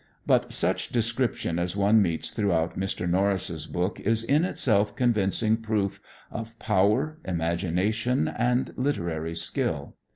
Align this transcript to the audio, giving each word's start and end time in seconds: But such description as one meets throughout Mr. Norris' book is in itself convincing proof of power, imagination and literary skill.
But 0.25 0.51
such 0.51 0.89
description 0.89 1.59
as 1.59 1.75
one 1.77 2.01
meets 2.01 2.31
throughout 2.31 2.75
Mr. 2.75 3.07
Norris' 3.07 3.67
book 3.67 3.99
is 3.99 4.23
in 4.23 4.45
itself 4.45 4.95
convincing 4.95 5.57
proof 5.57 6.01
of 6.31 6.57
power, 6.57 7.19
imagination 7.23 8.27
and 8.27 8.73
literary 8.75 9.35
skill. 9.35 9.95